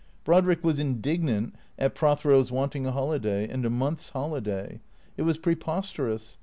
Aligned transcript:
Brodrick 0.25 0.63
was 0.63 0.79
indignant 0.79 1.53
at 1.77 1.93
Prothero's 1.93 2.51
wanting 2.51 2.87
a 2.87 2.91
holiday, 2.91 3.47
and 3.47 3.63
a 3.63 3.69
month's 3.69 4.09
holiday. 4.09 4.79
It 5.15 5.21
was 5.21 5.37
preposterous. 5.37 6.39